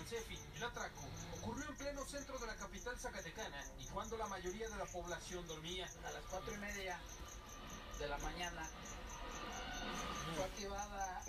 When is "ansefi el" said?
0.00-0.64